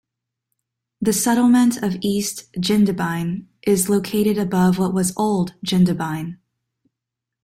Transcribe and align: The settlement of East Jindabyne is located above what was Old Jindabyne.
The 0.99 1.13
settlement 1.13 1.77
of 1.83 1.95
East 2.01 2.51
Jindabyne 2.53 3.45
is 3.61 3.87
located 3.87 4.39
above 4.39 4.79
what 4.79 4.95
was 4.95 5.13
Old 5.15 5.53
Jindabyne. 5.63 6.39